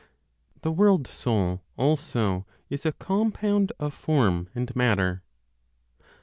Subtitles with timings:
[0.63, 5.21] THE WORLD SOUL ALSO IS A COMPOUND OF FORM AND MATTER.